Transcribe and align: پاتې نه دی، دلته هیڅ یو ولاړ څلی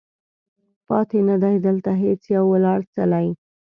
پاتې 0.87 1.19
نه 1.29 1.35
دی، 1.43 1.55
دلته 1.67 1.91
هیڅ 2.03 2.21
یو 2.35 2.45
ولاړ 2.53 2.79
څلی 2.93 3.27